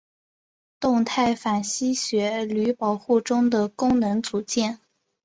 [0.79, 4.79] 动态反吸血驴保护中的功能组件。